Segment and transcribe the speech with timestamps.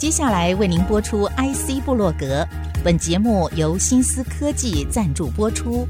[0.00, 2.42] 接下来为您播出 IC 部落格，
[2.82, 5.86] 本节目由新思科技赞助播出。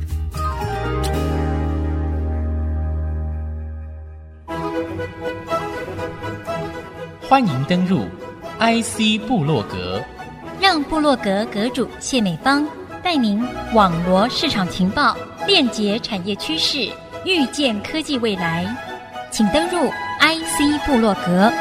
[7.29, 8.01] 欢迎登入
[8.59, 10.03] IC 部落格，
[10.61, 12.67] 让部落格阁主谢美芳
[13.05, 13.41] 带您
[13.75, 16.91] 网罗市场情报，链接产业趋势，
[17.25, 18.67] 预见科技未来。
[19.31, 21.53] 请登入 IC 部落格。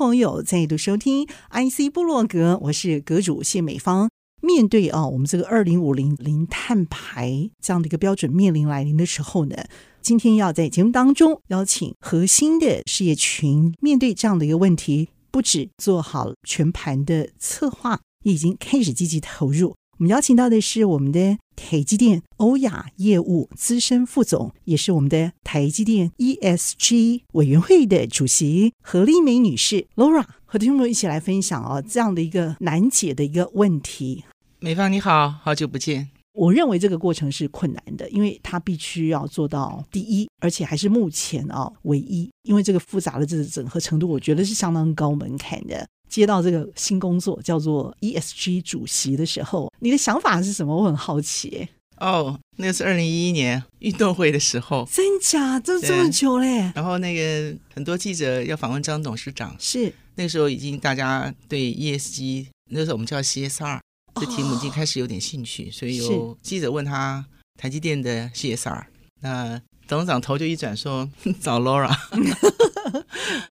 [0.00, 4.08] 朋友再度收听 IC 部落格，我是阁主谢美芳。
[4.40, 9.54] 面对啊，我们这个二零五零零碳排这样的一个标准面临来临的时候呢，
[10.00, 19.74] 今天要在节目当中邀请核心的事业群，面对这样的一个问题，不止做好全盘的策划，已经开始积极投入。
[20.00, 34.24] 我们邀请到的是我们的台积电欧亚业务资深副总，也是我们的台积电 ESG 委员会的主席何丽梅女士 Laura，和听众们一起来分享哦，这样的一个难解的一个问题。
[34.60, 36.08] 美芳你好，好久不见。
[36.32, 42.30] 我认为这个过程是困难的，因为它必须要做到第一，而且还是目前啊唯一。
[42.44, 45.86] 因为这个复杂的这个整合程度，我觉得是相当高门槛的。
[46.10, 50.76] 接到这个新工作叫做 ESG 主席的时候，你的想法是什么？
[50.76, 51.68] 我很好奇。
[51.98, 55.60] 哦，那是二零一一年运动会的时候，真假？
[55.60, 56.72] 这这么久嘞？
[56.74, 63.78] 然后那个很多记者要访问张董事长，是那个时候已经大家对 ESG，那时候我们叫 CSR。
[64.20, 67.24] 这题目已经开始有点兴趣，哦、所以有记者问他
[67.58, 68.84] 台积电的 CSR，
[69.20, 71.08] 那董事长头就一转说
[71.40, 71.94] 找 Laura。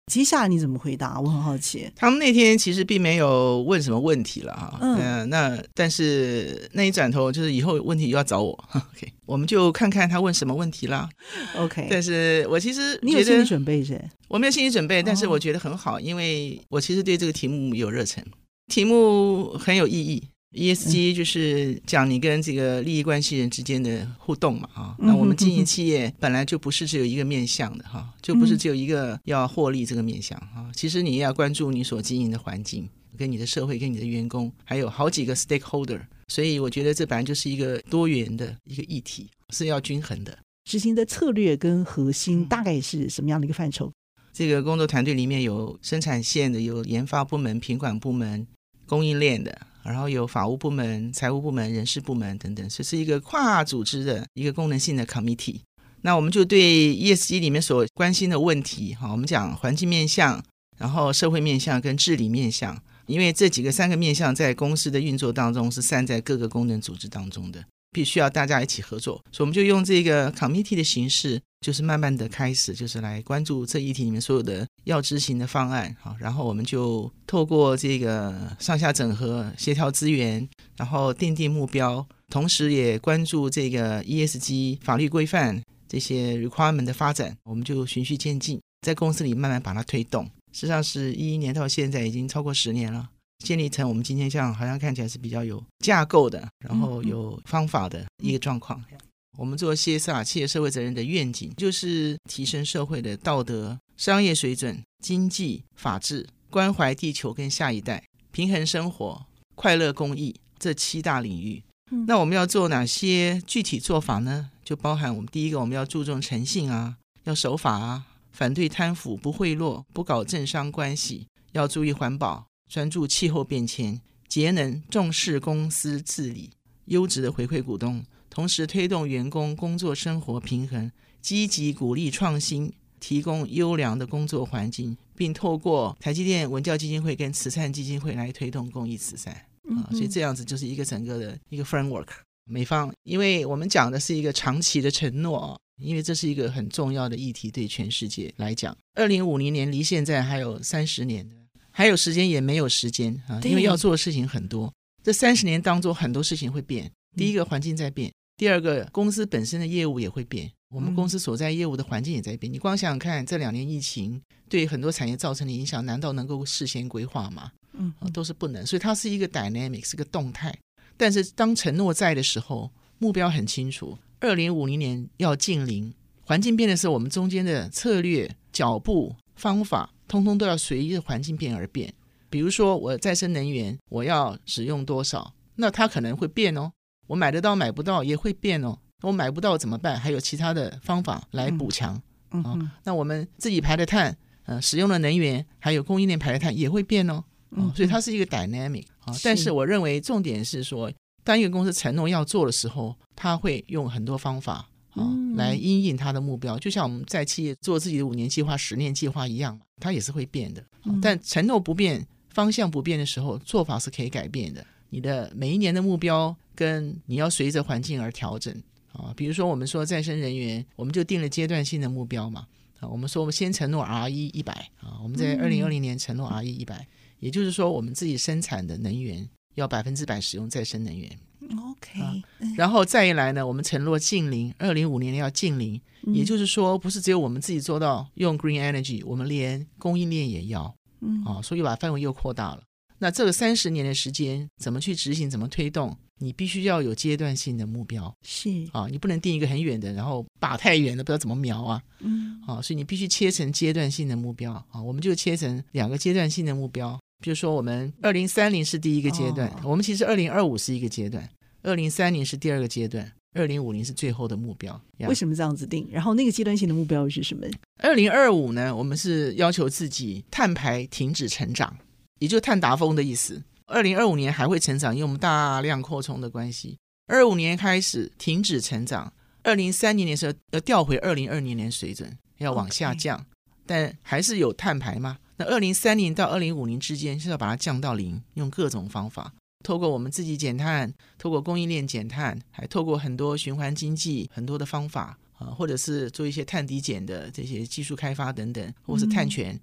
[0.08, 1.20] 接下来你怎么回答？
[1.20, 1.90] 我很好奇。
[1.96, 11.10] 他们那天其实并没有问什么问题了哈，嗯、呃，那但是那一转头就是以后有问题又要找我， OK，我们就看看他问什么问题啦
[11.56, 11.88] ，OK。
[11.90, 14.00] 但是我其实你有心理准备是？
[14.28, 18.24] 我没有心理准备，但是我觉得很好，哦、因为我其实对这个题目有热忱，
[18.68, 20.24] 题目很有意义。
[20.52, 40.36] ESG 就是讲你跟这个利益关系人之间的互动嘛，啊，那我们经营企业本来就不是只有一个面向的哈，就不是只有一个要获利这个面向啊，其实你也要关注你所经营的环境，跟你的社会，跟你的员工，还有好几个 stakeholder，所以我觉得这本来就是一个多元的一个议题，是要均衡的。
[40.68, 43.92] 执行的策略跟核心大概是什么样的一个范畴？
[44.34, 48.48] 这个工作团队里面有生产线的，有研发部门、品管部门、
[48.88, 49.69] 供应链的。
[49.84, 55.62] 然后有法务部门、财务部门、人事部门等等，这是一个跨组织的一个功能性的 committee。
[56.02, 56.62] 那我们就对
[56.96, 60.44] ESG 里面所关心的问题，哈，我们讲环境面向，
[60.78, 67.64] 然后社会面向跟治理面向，因为这几个三个面向在公司的运作当中是散在各个功能组织当中的。
[67.92, 90.26] 必须要大家一起合作，所以我们就用这个 committee 的形式，就是慢慢的开始，就是来关注这议题里面所有的要执行的方案，好，然后我们就透过这个上下整合、协调资源，然后奠定目标，同时也关注这个 ESG 法律规范这些 requirement 的发展，我们就循序渐进，在公司里慢慢把它推动。
[90.52, 93.10] 实际上是一一年到现在已经超过十年了。
[93.46, 98.84] 建立成我们今天这样，好像看起来是比较有架构的，然后有方法的一个状况。
[98.92, 98.98] 嗯、
[99.40, 111.64] 我们做 CSR 企业社会责任的愿景，就是提升社会的道德、商业水准、经济、法治、关怀地球跟下一代、平衡生活、快乐公益这七大领域。
[111.92, 114.52] 嗯、那我们要做哪些具体做法呢？
[114.66, 122.46] 就包含我们第一个，我们要注重诚信啊，要守法啊，反对贪腐、不贿赂、不搞政商关系，要注意环保。
[122.70, 126.50] 专注气候变迁、节能，重视公司治理，
[126.86, 128.04] 优质的回馈股东，
[128.40, 130.90] 同时推动员工工作生活平衡，
[131.22, 139.34] 积极鼓励创新，提供优良的工作环境，并透过台积电文教基金会跟慈善基金会来推动公益慈善
[139.76, 142.08] 啊，所以这样子就是一个整个的一个 framework。
[142.46, 151.36] 美方，因为我们讲的是一个长期的承诺，因为这是一个很重要的议题，对全世界来讲，二零五零年离现在还有三十年的。
[151.72, 154.74] 还有时间也没有时间啊，因为要做的事情很多。
[155.04, 156.90] 这三十年当中，很多事情会变。
[157.18, 160.50] 第一个环境在变，第二个公司本身的业务也会变。
[160.70, 162.52] 我们公司所在业务的环境也在变。
[162.52, 167.52] 你光想想看，这两年疫情对很多产业造成的影响，难道能够事先规划吗？
[167.74, 168.66] 嗯，都是不能。
[168.66, 170.58] 所以它是一个 dynamic，是个动态。
[170.96, 175.94] 但是当承诺在的时候，目标很清楚，二零五零年要净零。
[176.22, 179.92] 环境变的时候，我们中间的策略、脚步、方法。
[180.08, 181.94] 通通都要随着环境变而变。
[182.30, 186.72] 比如说，我再生能源我要使用多少，那它可能会变哦。
[187.10, 188.78] 我买得到买不到也会变哦。
[189.02, 190.00] 我买不到怎么办？
[190.00, 192.00] 还有其他的方法来补强。
[192.32, 197.24] 嗯，那我们自己排的碳呃，使用的能源还有供应链排的碳也会变哦。
[197.50, 199.14] 哦，所以它是一个 dynamic 啊。
[199.24, 200.92] 但是我认为重点是说，
[201.24, 206.60] 当一个公司承诺要做的时候，他会用很多方法啊来因应他的目标。
[206.60, 210.64] 就像我们在企业做自己的五年计划、十年计划一样，它也是会变的。
[211.02, 214.64] 但承诺不变、方向不变的时候，做法是可以改变的。
[214.90, 218.54] 你的每一年的目标跟你要随着环境而调整
[218.92, 219.14] 啊。
[219.16, 222.48] 比如说，我们说再生能源，我们就定了阶段性的目标嘛。
[222.80, 226.88] 啊，我们说我们先承诺 RE 一百啊，我们在二零二零年承诺 RE 一百。
[227.20, 231.10] 也就是说，我们自己生产的能源要百分之百使用再生能源。
[231.52, 232.16] OK，、啊、
[232.56, 235.82] 然后再一来呢，我们承诺近零，二零五年要近零。
[236.14, 240.74] 也就是说，不是只有我们自己做到用 Green Energy，我们连供应链也要。
[241.02, 242.64] 嗯，啊，所以把范围又扩大了。
[243.00, 245.96] 那这个三十年的时间，怎么去执行，怎么推动？
[246.22, 248.14] 你必须要有阶段性的目标。
[248.24, 251.82] 是啊，你不能定一个很远的，然后靶太远了，不知道怎么瞄啊。
[252.00, 254.52] 嗯，啊，所以你必须切成阶段性的目标。
[254.70, 257.00] 啊，我们就切成两个阶段性的目标。
[257.24, 261.28] 比如说，我们二零三零是第一个阶段，哦、我们其实二零二五是一个阶段，
[261.64, 264.80] 二零三零是第二个阶段，二零五零是最后的目标。
[265.00, 265.88] 为什么这样子定？
[265.92, 267.48] 然后那个阶段性的目标是什么？
[267.78, 268.76] 二零二五呢？
[268.76, 271.78] 我们是要求自己碳排停止成长，
[272.20, 273.42] 也就碳达峰的意思。
[273.66, 276.78] 二零二五年还会成长，因为我们大量扩充的关系。
[277.08, 279.12] 二五年开始停止成长，
[279.44, 283.26] 二零三零年的时候要调回二零二零年水准，要往下降.
[283.66, 285.18] 但还是有碳排嘛？
[285.38, 289.32] 那二零三零到二零五零之间是要把它降到零，用各种方法，
[289.64, 299.62] 透过我们自己减碳，透过供应链减碳，还透过很多循环经济很多的方法啊，或者是做一些碳抵减的这些技术开发等等，或是碳权，嗯、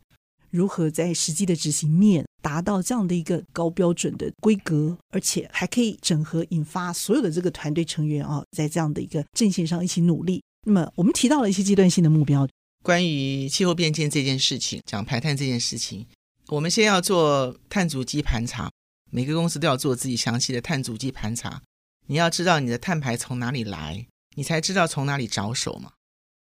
[0.50, 10.40] 如何在实际的执行面达到这样的一个高标准的规格，而且还可以整合引发所有的这个团队成员啊，在这样的一个阵线上一起努力。
[10.64, 12.46] 那么我们提到了一些阶段性的目标。
[12.84, 16.06] 关于气候变迁这件事情，讲排碳这件事情，
[16.46, 18.70] 我们先要做碳足迹盘查，
[19.10, 21.60] 每个公司都要做自己详细的碳足迹盘查。
[22.06, 24.06] 你要知道你的碳排从哪里来，
[24.36, 25.90] 你才知道从哪里着手嘛。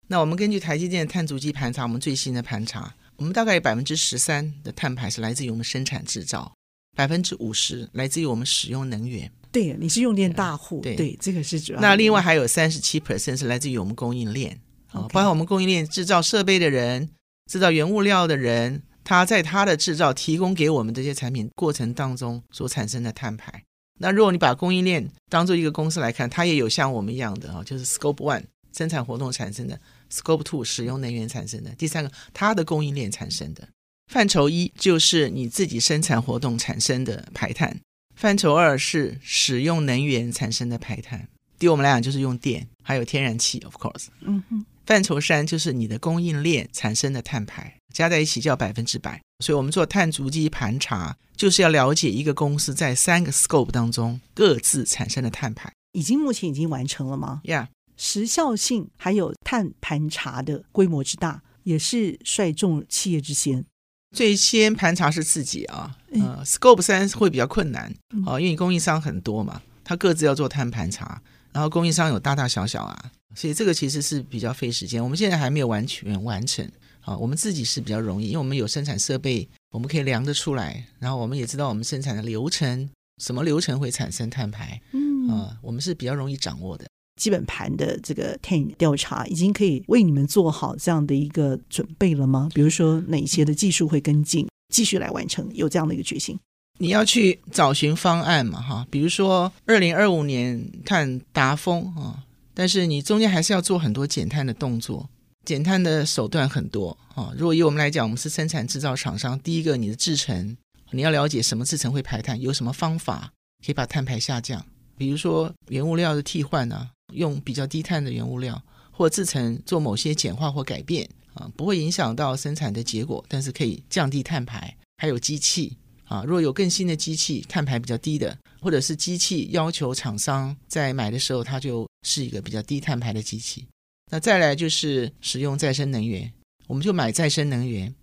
[0.08, 6.52] 那我们根据台积电的碳足迹盘查，我们最新的盘查，我们大概有百分之十三的碳排是来自于我们生产制造，
[6.96, 9.30] 百分之五十来自于我们使用能源。
[9.52, 11.80] 对，你是用电大户，对，对，这个是主要。
[11.80, 14.60] 那另外还有三十七 percent 是来自于我们供应链。
[14.88, 17.08] 啊，包括我们供应链制造设备的人、
[17.48, 23.62] 制造原物料的人，他在他的制造提供给我们这些产品过程当中所产生的碳排。
[24.00, 28.42] 那如果你把供应链当做一个公司来看，它也有像我们一样的啊，就是 Scope One
[28.76, 29.78] 生产活动产生的
[30.12, 33.68] ，Scope Two 使用能源产生的，第三个它的供应链产生的。
[34.12, 37.80] 范畴一就是你自己生产活动产生的排碳，
[38.14, 41.28] 范畴二是使用能源产生的排碳。
[41.58, 44.08] 对我们来讲就是用电，还有天然气，of course。
[44.20, 44.66] 嗯哼。
[44.84, 49.22] 范畴三就是你的供应链产生的碳排，加在一起叫百分之百。
[49.38, 55.72] 所以，我们做碳足迹盘查，就是要了解一个公司在三个 scope 当中各自产生的碳排。
[55.92, 57.68] 已经目前已经完成了吗？，Yeah.
[58.02, 63.64] 时效性还有碳盘查的规模之大，也是率众企业之先。
[64.10, 67.94] 最先盘查是自己啊，呃，scope 三会比较困难
[68.26, 71.22] 啊，因为供应商很多嘛，他各自要做碳盘查，
[71.52, 73.12] 然后供应商有大大小小啊。
[73.36, 76.68] 所以这个其实是比较费时间，我们现在还没有完全完成
[77.02, 77.16] 啊。
[77.16, 82.90] 我们自己是比较容易，因为我们有生产设备，我们可以量得出来，然后我们也知道我们生产的流程，
[83.22, 86.84] 什么流程会产生碳排，嗯啊，我们是比较容易掌握的。
[87.22, 92.48] 基本盘的这个碳调查已经可以为你们做好这样的一个准备了吗？
[92.52, 96.36] 比如说哪些的技术会跟进，继续来完成，有这样的一个决心？
[96.80, 102.24] 你要去找寻方案嘛，哈，比如说二零二五年碳达峰啊。
[102.54, 105.08] 但是你中间还是要做很多减碳的动作，
[105.44, 107.32] 减碳的手段很多啊。
[107.36, 110.56] 如果以我们来讲，我们是生产制造厂商，第一个你的制程，
[110.90, 113.30] 你要了解什么制程会排碳，有什么方法
[113.64, 114.66] 可以把碳排下降。
[114.98, 124.76] 比如说原物料的替换啊，用比较低碳的原物料，或制成做某些简化或改变啊，不会影响到生产的结果，但是可以降低碳排。
[124.98, 125.76] 还有机器。
[126.04, 133.66] 啊，如果有更新的机器，碳排比较低的，或者是机器要求厂商在买的时候，它就是一个比较低碳排的机器。
[134.10, 136.30] 那再来就是使用再生能源，
[136.66, 137.94] 我们就买再生能源。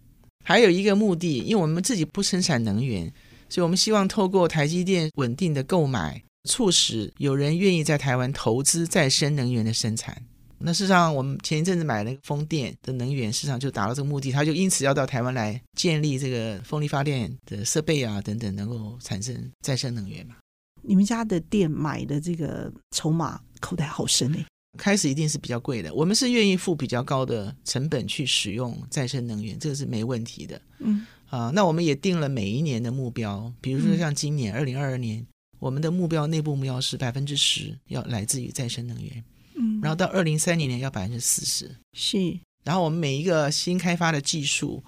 [0.44, 3.14] 还有一个目的，因为我们自己不生产能源，
[3.48, 10.22] 所以我们希望透过台积电稳定的购买，促使有人愿意在台湾投资再生能源的生产。
[10.60, 20.36] 那事实上，我们前一阵子买那个风电的能源，市场就达到这个目的，他就因此要到台湾来建立这个风力发电的设备啊等等，能够产生再生能源嘛。
[20.82, 24.46] 你们家的店买的这个筹码口袋好深哎。
[24.78, 25.92] 开始一定是比较贵的。
[25.94, 30.62] 我们是愿意付比较高的成本去使用再生能源，这个是没问题的。
[30.78, 35.26] 嗯啊，那我们也定了每一年的目标，比如说像今年二零二二年，
[35.60, 39.24] 我们的目标内部目标是百分之十要来自于再生能源，
[39.56, 44.82] 嗯，然后到二零三零年要百分之四十，是，然后我们每一个新开发的技术，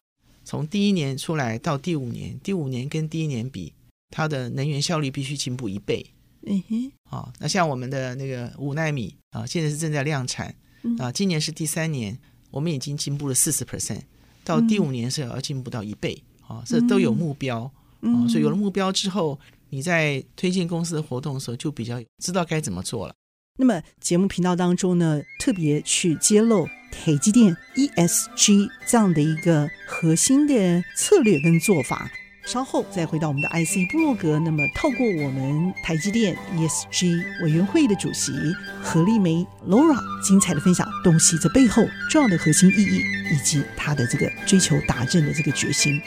[0.44, 3.74] 从第一年出来到第五年，第五年跟第一年比，
[4.10, 6.06] 它的能源效率必须进步一倍。
[6.48, 10.56] 嗯哼，啊，那像我们的那个五纳米啊，现在是正在量产
[10.98, 12.18] 啊，今年是第三年，
[12.50, 14.02] 我们已经进步了四十 percent，
[14.44, 19.40] 到第五年是要进步到一倍啊，这都有目标啊，所以有了目标之后，
[19.72, 23.16] 你在推进公司的活动的时候，就比较知道该怎么做了。
[23.58, 32.12] 那么节目频道当中呢，特别去揭露台积电 ESG 这样的一个核心的策略跟做法。
[32.44, 38.34] 稍后再回到我们的 IC 部落格，那么透过我们台积电 ESG 委员会的主席
[38.82, 39.98] 何丽梅 Laura
[40.28, 43.02] 精彩的分享，洞悉这背后重要的核心意义，
[43.32, 46.02] 以及他的这个追求达阵的这个决心。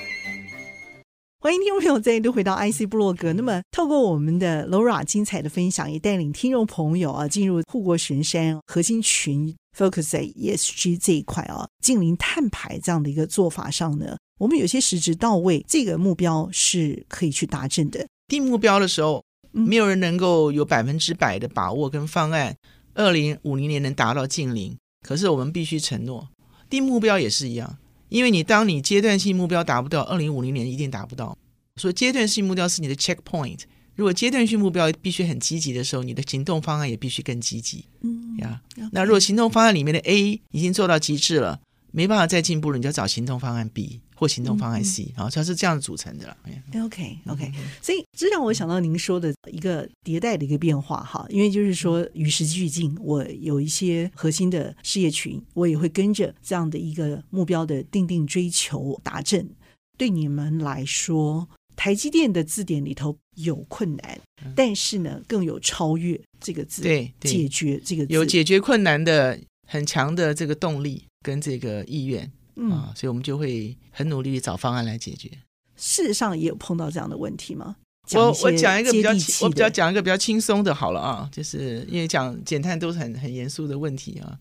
[1.45, 3.35] 欢迎听众朋友再度回到 IC 部落格。
[3.35, 14.17] 那么透过我们的 Laura 精彩的分享，也带领听众朋友啊进入护国神山核心群，focus 在 ESG 这一块啊，近零碳排这样的一个做法上呢。
[14.39, 18.07] 我们有些实质到位，这个目标是可以去达成的。
[18.27, 22.57] 定目标的时候，没有人能够有百分之百的把握跟方案，
[22.95, 24.75] 二零五零年能达到近零。
[25.07, 26.27] 可是我们必须承诺，
[26.71, 27.77] 定目标也是一样，
[28.09, 31.37] 因为你当你阶段性目标达不到，二零五零年一定达不到。
[31.77, 33.61] 所以阶段性目标是你的 checkpoint。
[33.97, 37.85] 如果阶段性目标必须很积极的时候，你的行动方案也必须更积极。
[38.03, 38.89] 嗯呀，yeah.
[38.93, 41.61] 那如果行动方案里面的 A 已经做到极致了，
[41.93, 44.01] 没办法再进步了，你就要找行动方案 B。
[44.15, 46.37] 或行动方案 C，好、嗯，它是这样组成的啦。
[46.85, 47.53] OK OK，
[47.83, 59.49] 所以这让我想到您说的一个迭代的一个变化哈，因为就是说与时俱进，我有一些核心的事业群，我也会跟着这样的一个目标的定定追求达阵。
[59.97, 64.21] 对你们来说，台积电的字典里头有困难，
[64.57, 67.31] 但是呢，更有超越这个字，对，对。
[67.31, 68.13] 解决这个字。
[68.13, 72.31] 有解决困难的很强的这个动力跟这个意愿。
[72.57, 75.31] 嗯啊，所以我们就会很努力找方案来解决。
[75.77, 77.77] 事实上也有碰到这样的问题吗？
[78.13, 84.39] 我我讲一个比较我比较讲一个比较轻松的好了啊，就是因为讲减碳都是很很严肃的问题啊。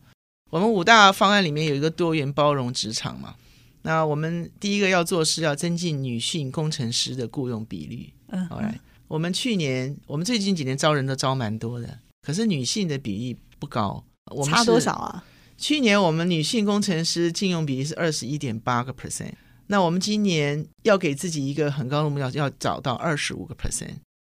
[0.52, 3.36] 我们五大方案里面有一个多元包容职场嘛，
[3.84, 8.12] 那我们第一个要做是要增进女性工程师的雇佣比率。
[8.28, 14.04] 嗯，好来，我们去年我们最近几年招人都招蛮多的，可是女性的比例不高。
[14.32, 15.24] 我们差多少啊？
[15.58, 19.32] 去年我们女性工程师聘用比例是二十一点八个 percent，
[19.68, 23.96] 那我们今年要给自己一个很高的目标，要找到二十五个 percent。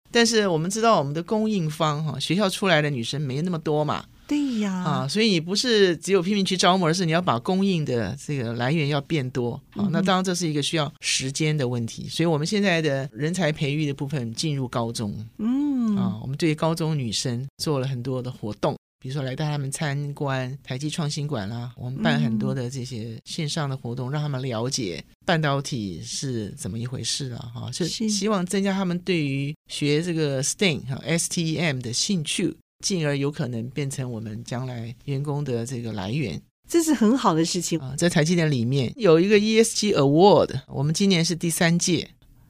[0.10, 9.90] 但是我们知道我们的供应方哈，学校出来的女生没那么多嘛，对呀，啊，所以你不是只有拼命去招募，而是你要把供应的这个来源要变多啊。
[9.92, 18.78] 那当然这是一个需要时间的问题，所以我们现在的人才培育的部分进入高中，嗯，啊，我们对高中女生做了很多的活动。
[19.08, 36.42] 比如说来带他们参观台积创新馆啦，我们办很多的这些线上的活动，让他们了解半导体是怎么一回事啊，哈，是希望增加他们对于学这个 STEM 哈 STEM 的兴趣，进而有可能变成我们将来员工的这个来源。
[36.68, 37.96] 这是很好的事情啊！
[37.98, 42.10] 在台积电里面有一个 ESG Award，我们今年是第三届。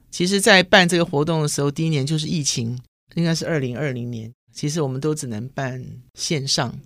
[0.09, 2.75] 其实，在办这个活动的时候，第一年就是疫情，
[3.13, 4.33] 应该是二零二零年。
[4.57, 5.85] 其实我们都只能办
[6.15, 6.79] 线上。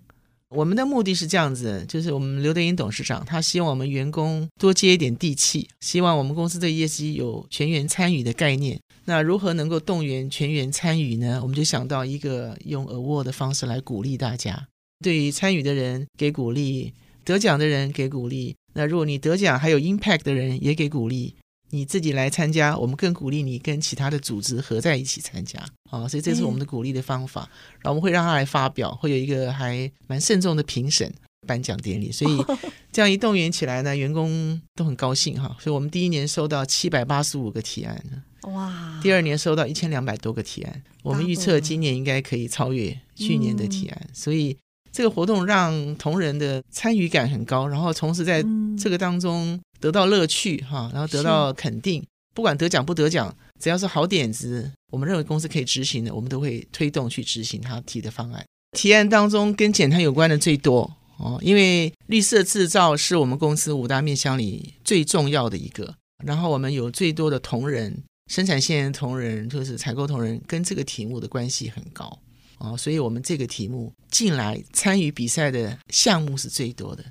[0.50, 8.78] 我们的目的是这样子，就是我们刘德英董事长他希望我们员工多接一点地气，希望我们公司对业绩有全员参与的概念。
[9.06, 11.40] 那如何能够动员全员参与呢？
[11.42, 14.68] 我们就想到一个用 award 的方式来鼓励大家，
[15.00, 16.92] 对于参与的人给鼓励，
[17.24, 18.54] 得奖的人给鼓励。
[18.74, 21.36] 那如果你得奖还有 impact 的人也给鼓励。
[21.72, 25.60] 你自己来参加，我们更鼓励你跟其他的组织合在一起参加
[25.90, 27.50] 啊，所以这是我们的鼓励的方法。
[27.80, 31.12] 然后我们会让他来发表，会有一个还蛮慎重的评审
[31.48, 32.12] 颁奖典礼。
[32.12, 32.46] 所以
[32.92, 35.56] 这样一动员起来呢，员工都很高兴哈。
[35.60, 38.04] 所以我们第一年收到七百八十五个提案，
[38.42, 39.00] 哇！
[39.02, 44.10] 第二年收到一千两百多个提案，我们预测今年应该可以超越去年的提案。
[44.14, 44.58] 所以
[44.92, 48.44] 这个活动让同仁的参与感很高，然后同时在
[48.78, 49.58] 这个当中。
[49.82, 52.02] 得到乐趣哈，然后得到肯定，
[52.34, 58.46] 不管得奖不得奖，只要是好点子，我们认为公司可以执行的，我们都会推动去执行他提的方案。
[58.78, 72.18] 提案当中跟减碳有关的最多哦，因为绿色制造是我们公司五大面向里最重要的一个，然后我们有最多的同仁，生产线的同仁就是采购同仁，跟这个题目的关系很高
[72.60, 77.04] 啊，所以我们这个题目进来参与比赛的项目是最多的。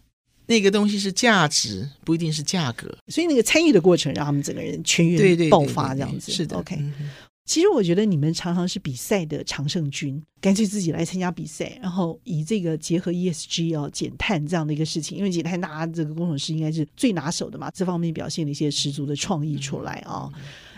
[0.51, 2.93] 那个东西是价值，不一定是价格。
[3.07, 6.33] 所以那个参与的过程，让他们整个人全员爆发这样子。
[6.33, 6.77] 是的，OK。
[7.45, 20.33] 其实我觉得你们常常是比赛的常胜军，干脆自己来参加比赛，然后以这个结合 ESG 哦减碳这样的一个事情，因为减碳大家这个工程师应该是最拿手的嘛，这方面表现了一些十足的创意出来啊、哦。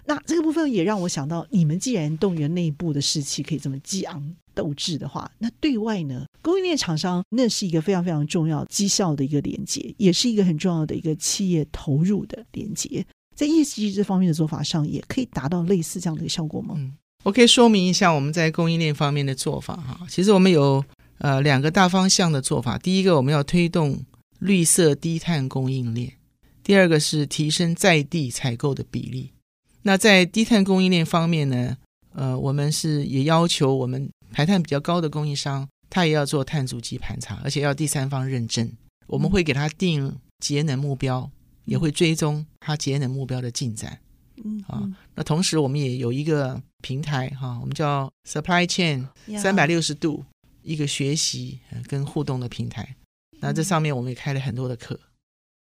[0.04, 13.04] 那这个部分也让我想到，你们既然动员内部的士气可以这么激昂斗志的话，那对外呢，供应链厂商那是一个非常非常重要绩效的一个连接，也是一个很重要的一个企业投入的连接。
[13.35, 16.75] 在业绩这方面的做法上，也可以达到类似这样的一个效果吗？
[16.76, 16.92] 嗯，
[17.23, 20.00] 我可以说明一下我们在供应链方面的做法哈。
[20.09, 20.85] 其实我们有
[21.18, 24.04] 呃两个大方向的做法，第一个我们要推动
[24.40, 26.12] 绿色低碳供应链，
[26.62, 29.30] 第二个是提升在地采购的比例。
[29.82, 31.76] 那在低碳供应链方面呢，
[32.14, 38.70] 呃，我们是也要求我们排碳比较高的供应商，他也要做碳足迹盘查，而且要第三方认证。
[39.08, 41.30] 我们会给他定节能目标，
[41.64, 43.98] 也会追踪他节能目标的进展。
[44.44, 49.08] 嗯，啊，那同时我们也有一个平台哈，我们叫 Supply Chain
[49.38, 50.24] 三百六十度
[50.62, 51.58] 一个学习
[51.88, 52.96] 跟互动的平台。
[53.40, 54.98] 那这上面我们也开了很多的课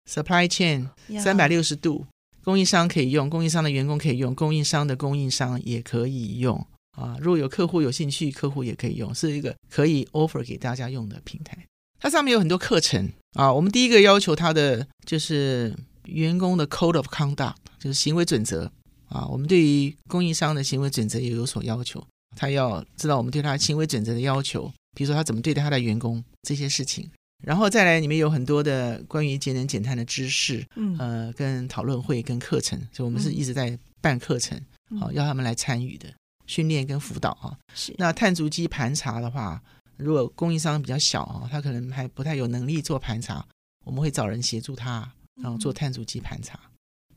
[0.10, 2.06] ，Supply Chain 三百六十度。
[2.44, 6.66] 供应商可以用，供应商的员工可以用，供应商的供应商也可以用
[6.98, 7.16] 啊。
[7.20, 11.58] 如果有客户有兴趣，客户也可以用，是一个可以 offer 给大家用的平台。
[12.00, 13.54] 它上面有很多课程啊。
[13.54, 18.72] 我们第一个要求他的就是员工的 code of conduct，就是行为准则
[19.08, 19.28] 啊。
[19.28, 22.04] 我们对于供应商的行为准则也有所要求，
[22.36, 27.08] 他要知道我们对他行为准则的要求，比如说他怎么对待他的员工这些事情。
[27.42, 34.56] 然后再来，里面有很多的关于节能减碳的知识，嗯，呃，跟讨论会跟课程，所以我们是一直在办课程，
[35.00, 36.08] 好、嗯，要他们来参与的
[36.46, 37.58] 训练跟辅导啊。
[37.74, 37.94] 是。
[37.98, 39.62] 那碳足迹盘查的话，
[39.98, 43.46] 如果供应商比较小啊，他可能还不太有能力做盘查，
[43.86, 46.60] 我们会找人协助他，然后做碳足迹盘查。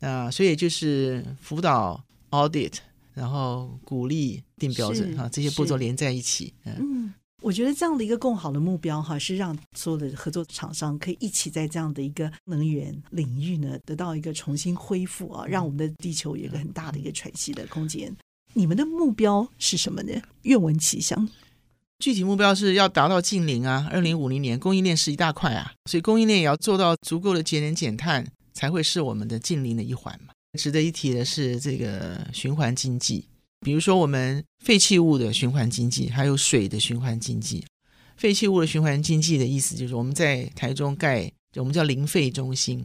[0.01, 2.75] 那所以就是辅导 audit，
[3.13, 6.94] 然后鼓励定标准啊，这些步骤连在一起，嗯。
[7.45, 18.11] 我觉得这样的一个更好的目标哈，是让所有的合作厂商可以一起在这样的一个能源领域呢，得到一个重新恢复啊，让我们的地球有一个很大的一个喘息的空间。
[18.55, 20.23] 你们的目标是什么呢？
[20.45, 21.29] 愿闻其详。
[21.99, 30.33] 具体目标是要达到净零啊，二零五零年供应链是一大块啊，所以供应链也要做到足够的节能减碳，才会是我们的净零的一环嘛。
[30.59, 33.27] 值得一提的是这个循环经济。
[33.61, 37.63] 比如说，我们废弃物的循环经济，还有水的循环经济。
[38.17, 42.83] 废弃物的循环经济的意思就是，我们在台中盖，我们叫零废中心。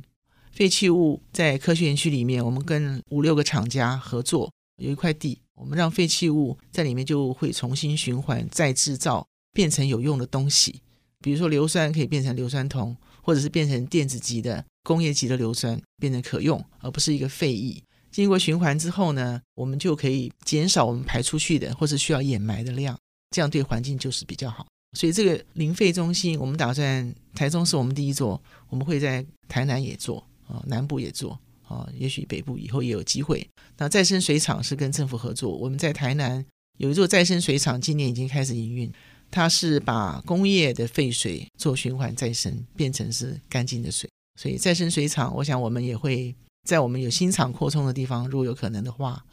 [0.52, 10.82] 废弃物在科学园区里面，我们跟五六个厂家合作，有一块地，我们让废弃物在里面就会重新循环再制造，变成有用的东西。
[11.22, 17.82] 比如说硫酸可以变成硫酸铜，或者是变成电子级的工业级的硫酸，变成可用，而不是一个废液。
[18.12, 22.98] 经过循环之后呢，我们就可以减少我们排出去的或是需要掩埋的量，
[23.32, 24.66] 这样对环境就是比较好。
[24.98, 33.48] 所以这个零废中心，我们打算台中是我们第一座，我们会在台南也做啊，南部也做啊，也许北部以后也有机会。
[33.78, 36.44] 那再生水厂是跟政府合作，我们在台南
[36.80, 38.92] 有一座再生水厂，今年已经开始营运，
[39.30, 44.10] 它是把工业的废水做循环再生，变成是干净的水。
[44.42, 46.36] 所以再生水厂，我想我们也会。
[46.68, 49.24] 在我们有新厂扩充的地方，如果有可能的话，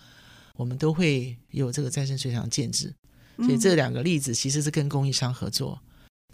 [0.55, 2.95] 我们都会有这个再生水厂建制。
[3.39, 5.79] 所以这两个例子其实是跟供应商合作。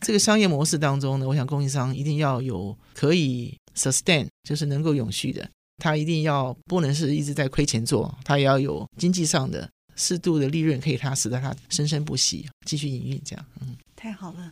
[0.00, 5.48] 这个商业模式当中呢，我想供应商一定要有可以 sustain，就是能够永续的。
[5.78, 13.44] 他一定要不能是一直在亏钱做，他也要有经济上的适度的利润，可以他使得他生生不息，继续营运这样。
[13.60, 14.50] 嗯，太好了，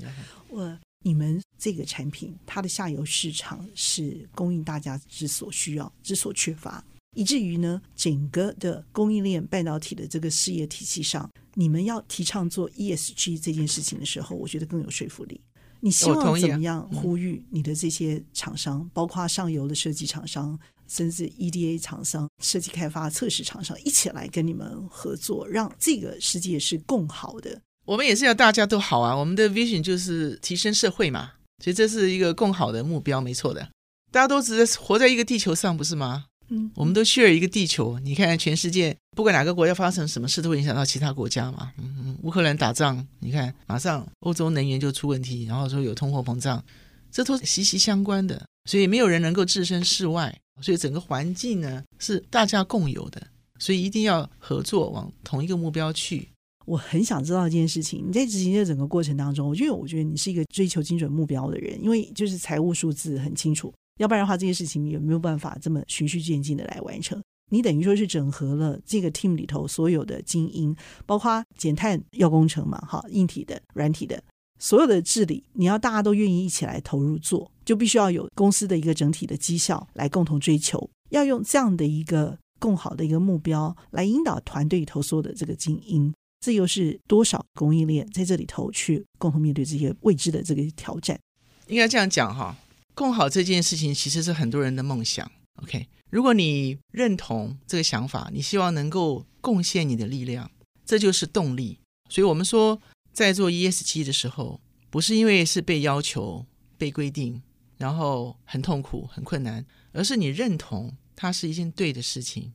[0.49, 0.79] 我。
[1.03, 6.85] 你们这个产品，它的下游市场是供应大家之所需要、之所缺乏，
[7.17, 15.41] 以至于呢，整个的供应链半导体的这个事业体系上，你们要提倡做 ESG 这件事情的时候，我觉得更有说服力。
[15.81, 27.63] 你希望怎么样呼吁你的这些厂商，包括上游的设计厂商，甚至 EDA 厂商、设计开发、测试厂商，一起来跟你们合作，让这个世界是更好的。
[27.91, 29.13] 我们也是要大家都好啊！
[29.13, 33.69] 我们的 vision 就是提升社会嘛，所以这是一个更好的目标，没错的。
[34.13, 36.27] 大家都只是活在一个地球上，不是吗？
[36.51, 37.99] 嗯，我们都 share 一个地球。
[37.99, 41.73] 你看，全世界不管哪个国家发生什么事，都会影响到其他国家嘛。
[41.79, 46.65] 嗯嗯，乌克兰打仗，你看马上欧洲能源就出问题，然后说有通货膨胀，
[47.11, 48.41] 这都息息相关的。
[48.71, 53.21] 所以没有人能够置身事外，所以整个环境呢是大家共有的，
[53.59, 56.29] 所以一定要合作往同一个目标去。
[56.71, 67.21] 我很想知道一件事情，你在执行这整个过程当中，我觉得我觉得你是一个追求精准目标的人，因为就是财务数字很清楚，要不然的话这件事情你有没有办法这么循序渐进的来完成？
[67.51, 70.73] 你等于说是整合了这个 team 里头所有的精英，
[71.07, 74.23] 包括减碳要工程嘛，哈，硬体的、软体的，
[74.61, 91.19] 所有的治理，你要大家都愿意一起来投入做，就必须要有公司的一个整体的绩效来共同追求，要用这样的一个更好的一个目标来引导团队里头所有的这个精英，这又是多少供应链在这里头去共同面对这些未知的这个挑战？
[91.67, 92.57] 应该这样讲哈，
[92.95, 95.31] 共好这件事情其实是很多人的梦想。
[95.63, 95.87] OK。
[96.11, 100.51] 如果你认同这个想法，你希望能够贡献你的力量，
[100.85, 101.79] 这就是动力。
[102.09, 106.45] 所以，我们说在做 ESG 的时候，不是因为是被要求、
[106.77, 107.41] 被规定，
[107.77, 112.53] 然后很痛苦、很困难，而是你认同它是一件对的事情，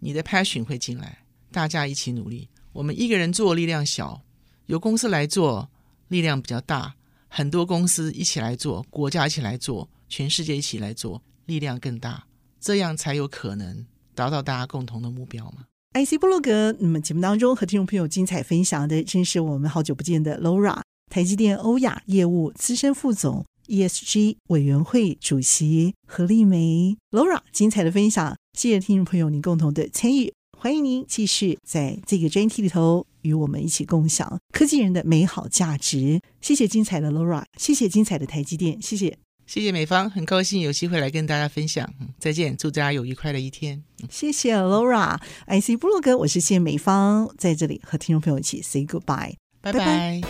[0.00, 2.50] 你的 passion 会进来，大家一起努力。
[2.78, 4.22] 我们一个人做力量小，
[4.66, 5.68] 由公司来做
[6.06, 6.94] 力量比较大，
[7.26, 12.24] 很多公司一起来做，国家一起来做，全世界一起来做，力量更大。
[12.60, 15.64] 这样才有可能达到大家共同的目标嘛
[15.94, 26.96] ？IC 部落格，那么节目当中和听众朋友精彩分享的，正是我们好久不见的 Laura，台积电欧亚业务资深副总，ESG 委员会主席何丽梅。
[27.10, 36.20] Laura 精彩的分享，谢谢听众朋友您共同的参与，欢迎您继续在这个专题里头与我们一起共享科技人的美好价值。
[36.40, 39.16] 谢谢精彩的 Laura，谢谢精彩的台积电，谢谢。
[39.46, 41.88] 谢谢美方，很高兴有机会来跟大家分享。
[42.18, 43.80] 再见，祝大家有愉快的一天。
[44.10, 50.20] 谢谢 Laura，IC 部落格，我是谢美方，在这里和听众朋友一起 say goodbye，拜拜。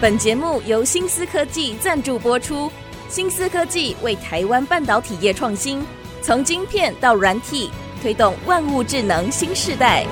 [0.00, 2.72] 本节目由新思科技赞助播出，
[3.10, 5.84] 新思科技为台湾半导体业创新，
[6.26, 7.70] 从晶片到软体，
[8.02, 10.04] 推动万物智能新时代。